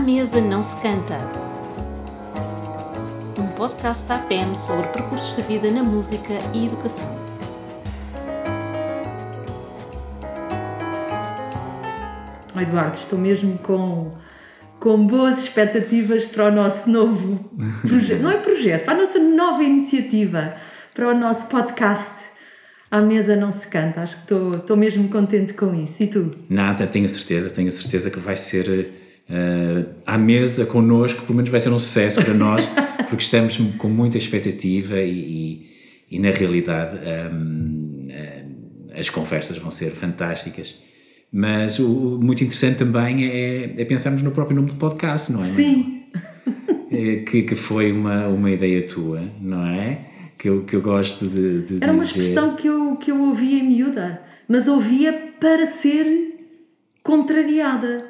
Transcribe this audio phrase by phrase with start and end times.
[0.00, 1.18] mesa não se canta.
[3.38, 7.20] Um podcast da APM sobre percursos de vida na música e educação.
[12.58, 14.12] Eduardo, estou mesmo com,
[14.78, 17.50] com boas expectativas para o nosso novo
[17.86, 18.22] projeto.
[18.22, 20.54] Não é projeto, para a nossa nova iniciativa,
[20.94, 22.24] para o nosso podcast.
[22.90, 24.00] À mesa não se canta.
[24.00, 26.02] Acho que estou, estou mesmo contente com isso.
[26.02, 26.36] E tu?
[26.48, 31.36] Nada, tenho a certeza, tenho a certeza que vai ser uh, à mesa connosco, pelo
[31.36, 32.66] menos vai ser um sucesso para nós,
[33.08, 35.62] porque estamos com muita expectativa e,
[36.10, 36.98] e, e na realidade
[37.32, 40.78] um, uh, as conversas vão ser fantásticas.
[41.32, 45.44] Mas o, muito interessante também é, é pensarmos no próprio nome do podcast, não é?
[45.44, 46.02] Sim.
[46.90, 50.06] É, que, que foi uma, uma ideia tua, não é?
[50.36, 52.18] Que eu, que eu gosto de, de Era uma dizer.
[52.18, 56.30] expressão que eu, que eu ouvia em miúda, mas ouvia para ser
[57.02, 58.09] contrariada.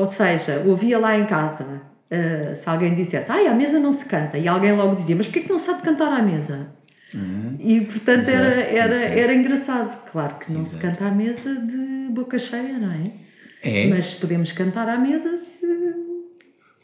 [0.00, 4.04] Ou seja, ouvia lá em casa, uh, se alguém dissesse, ai, à mesa não se
[4.06, 6.68] canta, e alguém logo dizia, mas porquê que não sabe cantar à mesa?
[7.60, 8.52] E portanto era, Uhum.
[8.60, 9.18] Exato, era, exato.
[9.18, 10.10] era engraçado.
[10.12, 13.10] Claro que não se canta à mesa de boca cheia, não é?
[13.62, 13.86] É.
[13.88, 15.66] Mas podemos cantar à mesa se.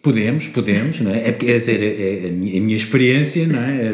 [0.02, 1.28] Podemos, podemos, não é?
[1.28, 3.88] É porque era é a minha, a minha experiência, não é?
[3.88, 3.92] É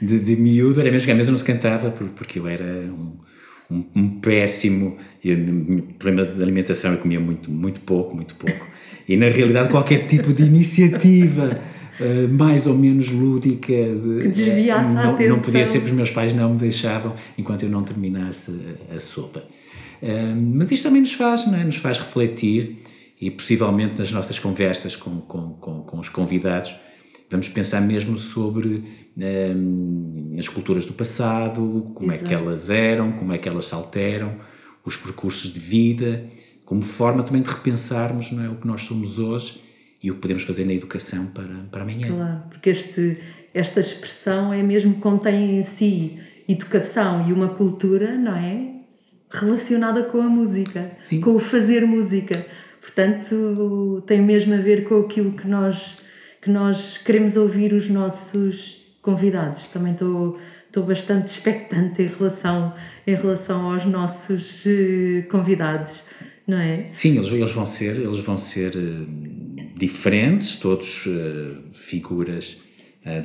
[0.00, 2.64] De, de miúdo, era mesmo que à mesa não se cantava, por- porque eu era
[2.64, 3.16] um,
[3.72, 4.96] um, um péssimo.
[5.24, 8.66] E meu problema de alimentação, eu comia muito, muito pouco, muito pouco.
[9.08, 11.60] E na realidade, qualquer tipo de iniciativa.
[12.00, 15.40] eh, mais ou menos lúdica de, Que desviasse a não, não atenção.
[15.40, 18.52] podia ser porque os meus pais não me deixavam enquanto eu não terminasse
[18.90, 19.42] a, a sopa
[20.00, 21.64] Eh, mas isto também nos faz não é?
[21.64, 22.78] nos faz refletir
[23.20, 26.72] e possivelmente nas nossas conversas com, com, com, com os convidados
[27.32, 28.84] vamos pensar mesmo sobre
[29.16, 32.44] hum, as culturas do passado, como é que Exato.
[32.44, 34.36] elas eram, como é que elas se alteram,
[34.84, 36.24] os percursos de vida,
[36.64, 39.60] como forma também de repensarmos não é, o que nós somos hoje
[40.02, 42.08] e o que podemos fazer na educação para, para amanhã.
[42.08, 43.18] Claro, porque este,
[43.54, 46.18] esta expressão é mesmo contém em si
[46.48, 48.70] educação e uma cultura, não é?
[49.30, 51.20] Relacionada com a música, Sim.
[51.20, 52.44] com o fazer música.
[52.80, 55.96] Portanto, tem mesmo a ver com aquilo que nós,
[56.42, 59.68] que nós queremos ouvir os nossos convidados.
[59.68, 62.74] Também estou, estou bastante expectante em relação,
[63.06, 66.00] em relação aos nossos eh, convidados,
[66.44, 66.88] não é?
[66.92, 72.58] Sim, eles, eles vão ser, eles vão ser eh, diferentes, todos eh, figuras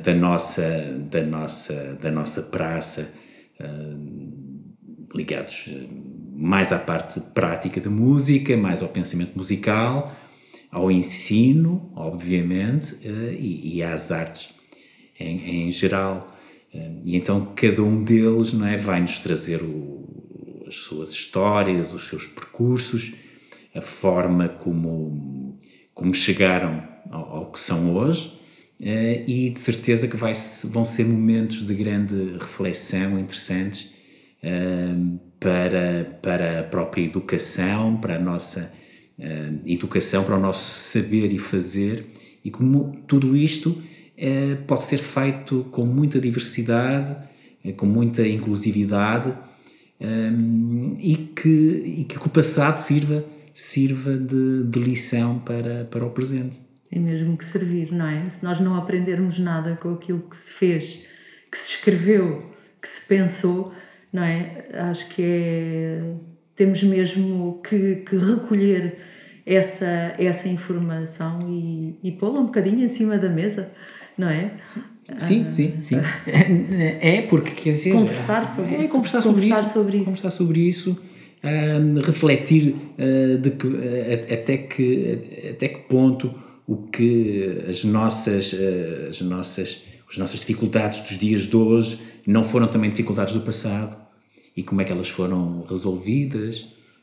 [0.02, 0.68] da nossa,
[1.08, 3.12] da nossa, da nossa praça,
[5.14, 5.70] ligados
[6.34, 10.12] mais à parte prática da música, mais ao pensamento musical,
[10.70, 14.54] ao ensino, obviamente, eh, e, às artes
[15.18, 16.34] em, em geral.
[16.74, 21.92] Eh, E então cada um deles não é, vai nos trazer o- as suas histórias,
[21.94, 23.14] os seus percursos,
[23.74, 25.58] a forma como,
[25.94, 28.34] como chegaram ao, ao que são hoje.
[28.82, 30.32] eh, E de certeza que vai,
[30.64, 33.90] vão ser momentos de grande reflexão interessantes
[35.40, 38.72] para, para a própria educação, para a nossa
[39.18, 42.06] eh, educação, para o nosso saber e fazer,
[42.44, 43.82] e como tudo isto
[44.16, 47.16] eh, pode ser feito com muita diversidade,
[47.64, 49.32] eh, com muita inclusividade,
[50.00, 50.30] eh,
[50.98, 53.24] e, que, e que o passado sirva,
[53.54, 56.58] sirva de, de lição para, para o presente.
[56.90, 58.28] Tem mesmo que servir, não é?
[58.28, 61.04] Se nós não aprendermos nada com aquilo que se fez,
[61.50, 62.50] que se escreveu,
[62.80, 63.72] que se pensou,
[64.12, 64.66] não é?
[64.72, 66.14] Acho que é.
[66.58, 68.98] Temos mesmo que, que recolher
[69.46, 73.70] essa, essa informação e, e pô-la um bocadinho em cima da mesa,
[74.18, 74.50] não é?
[75.18, 75.98] Sim, sim, sim.
[77.00, 77.92] É porque quer dizer.
[77.92, 78.92] Conversar sobre é, isso.
[78.92, 79.72] Conversar sobre Conversar isso.
[79.72, 80.04] sobre isso.
[80.04, 80.98] Conversar sobre isso.
[81.44, 86.34] hum, refletir uh, de que, uh, até, que, até que ponto
[86.66, 89.80] o que as nossas, uh, as nossas,
[90.10, 94.07] as nossas dificuldades dos dias de hoje não foram também dificuldades do passado
[94.58, 96.58] e como é que elas foram resolvidas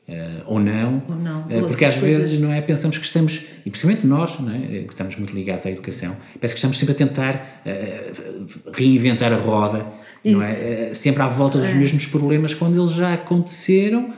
[0.10, 1.02] uh, ou não.
[1.08, 1.42] Ou não.
[1.44, 2.60] Uh, porque às coisas- vezes não é?
[2.60, 4.60] Pensamos que estamos, e principalmente nós, não é?
[4.84, 8.12] que estamos muito ligados à educação, parece que estamos sempre a tentar eh,
[8.74, 9.88] reinventar a roda,
[10.24, 10.52] não é?
[10.52, 14.10] Eh, sempre à volta dos mesmos problemas quando eles já aconteceram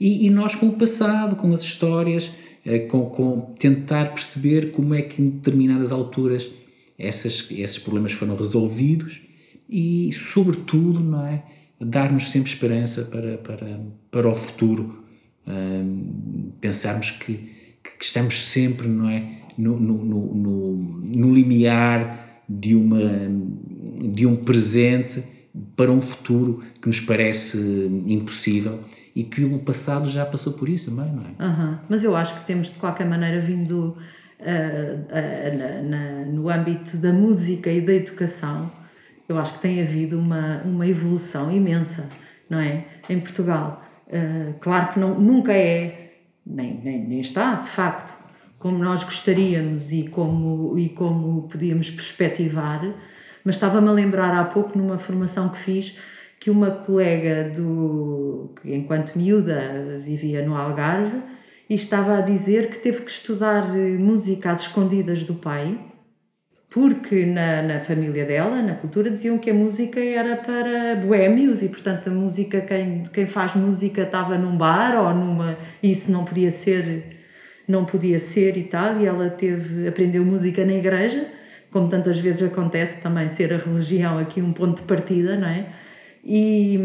[0.00, 2.30] e, e nós com o passado, com as histórias,
[2.64, 6.48] eh, com, com tentar perceber como é que em determinadas alturas
[6.98, 9.20] essas, esses problemas foram resolvidos
[9.68, 11.42] e, sobretudo, não é?
[11.80, 13.80] Dar-nos sempre esperança para, para,
[14.10, 15.06] para o futuro
[15.48, 17.34] Hum, pensarmos que,
[17.80, 19.22] que estamos sempre não é
[19.56, 23.00] no, no, no, no, limiar de uma
[24.12, 25.22] de um presente
[25.76, 27.58] para um futuro que nos parece
[28.06, 28.80] impossível
[29.14, 31.44] e que o passado já passou por isso também, não é?
[31.44, 33.96] Aham, Mas eu acho que temos de qualquer maneira vindo
[34.40, 38.70] uh, na, na, no âmbito da música e da educação,
[39.28, 42.08] eu acho que tem havido uma, uma evolução imensa,
[42.48, 42.84] não é?
[43.08, 43.82] Em Portugal.
[44.06, 46.12] Uh, claro que não, nunca é,
[46.46, 48.14] nem, nem, nem está, de facto,
[48.58, 52.94] como nós gostaríamos e como, e como podíamos perspectivar,
[53.44, 55.96] mas estava-me a lembrar há pouco, numa formação que fiz,
[56.38, 61.22] que uma colega do que enquanto miúda vivia no Algarve
[61.68, 63.66] e estava a dizer que teve que estudar
[63.98, 65.78] música às escondidas do pai
[66.76, 71.70] porque na, na família dela, na cultura, diziam que a música era para boémios e,
[71.70, 75.56] portanto, a música, quem, quem faz música estava num bar ou numa.
[75.82, 77.16] isso não podia ser.
[77.66, 81.26] não podia ser e tal, e ela teve, aprendeu música na igreja,
[81.70, 85.68] como tantas vezes acontece também ser a religião aqui um ponto de partida, não é?
[86.28, 86.76] E,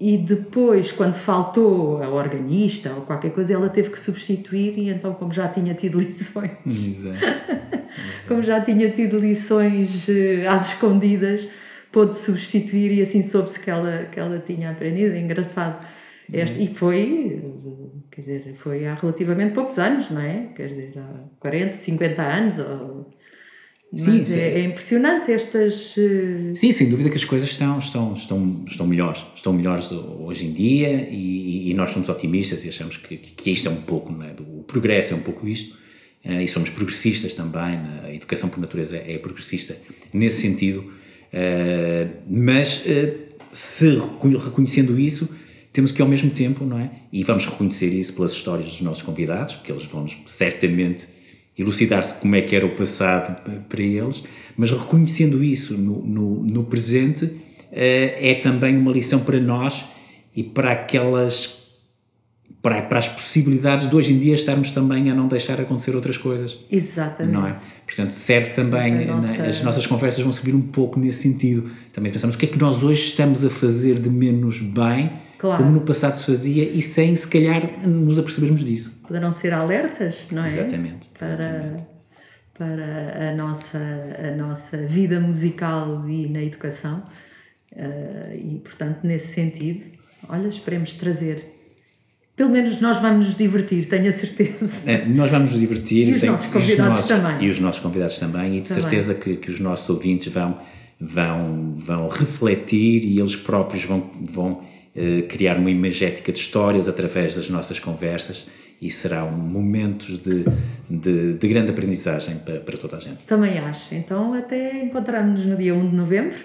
[0.00, 5.14] e depois, quando faltou a organista ou qualquer coisa, ela teve que substituir, e então,
[5.14, 7.16] como já tinha tido lições, Exato.
[8.26, 11.46] como já tinha tido lições eh, às escondidas,
[11.92, 15.14] pôde substituir e assim soube-se que ela, que ela tinha aprendido.
[15.14, 15.86] É engraçado.
[16.32, 17.40] Este, e foi,
[18.10, 20.48] quer dizer, foi há relativamente poucos anos, não é?
[20.56, 22.58] Quer dizer, há 40, 50 anos.
[22.58, 23.10] Ou,
[23.94, 24.38] Sim, sim.
[24.38, 25.96] É, é, impressionante estas.
[25.96, 26.54] Uh...
[26.54, 29.20] Sim, sem dúvida que as coisas estão, estão, estão, estão melhores.
[29.34, 33.68] Estão melhores hoje em dia e, e nós somos otimistas e achamos que, que isto
[33.68, 34.32] é um pouco, não é?
[34.38, 35.74] o progresso é um pouco isto.
[36.24, 37.78] Uh, e somos progressistas também.
[37.78, 38.00] Né?
[38.04, 39.76] A educação por natureza é, progressista
[40.12, 40.80] nesse sentido.
[41.32, 42.84] Uh, mas
[43.52, 43.88] se
[44.44, 45.28] reconhecendo isso,
[45.72, 46.90] temos que ao mesmo tempo, não é?
[47.12, 51.08] E vamos reconhecer isso pelas histórias dos nossos convidados, porque eles vão-nos certamente
[51.60, 53.36] elucidar-se como é que era o passado
[53.68, 54.22] para eles,
[54.56, 57.38] mas reconhecendo isso no, no, no presente uh,
[57.72, 59.84] é também uma lição para nós
[60.34, 61.60] e para aquelas
[62.62, 66.18] para, para as possibilidades de hoje em dia estarmos também a não deixar acontecer outras
[66.18, 66.58] coisas.
[66.70, 67.32] Exatamente.
[67.32, 67.56] Não é?
[67.86, 69.42] Portanto, serve também, nossa...
[69.44, 71.70] as nossas conversas vão servir um pouco nesse sentido.
[71.90, 75.64] Também pensamos o que é que nós hoje estamos a fazer de menos bem claro.
[75.64, 79.00] como no passado se fazia e sem, se calhar, nos apercebermos disso.
[79.06, 80.48] Poderão ser alertas, não é?
[80.48, 81.08] Exatamente.
[81.18, 81.84] Para, exatamente.
[82.56, 87.02] para a, nossa, a nossa vida musical e na educação.
[87.72, 89.86] Uh, e, portanto, nesse sentido,
[90.28, 91.58] olha, esperemos trazer
[92.36, 94.90] pelo menos nós vamos nos divertir, tenho a certeza.
[94.90, 96.08] É, nós vamos nos divertir.
[96.08, 97.46] E os nossos convidados nossos, também.
[97.46, 98.56] E os nossos convidados também.
[98.56, 98.82] E de também.
[98.82, 100.58] certeza que, que os nossos ouvintes vão,
[100.98, 104.62] vão, vão refletir e eles próprios vão, vão
[105.28, 108.46] criar uma imagética de histórias através das nossas conversas
[108.80, 110.44] e serão momentos de,
[110.88, 113.24] de, de grande aprendizagem para, para, toda a gente.
[113.24, 113.94] Também acho.
[113.94, 116.36] Então, até encontrarmos-nos no dia 1 de novembro.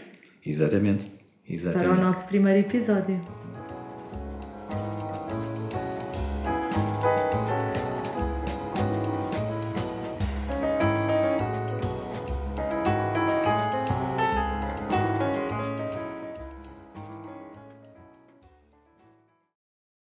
[0.45, 1.11] Exatamente.
[1.49, 1.87] Exatamente.
[1.87, 3.44] Para o nosso primeiro episódio.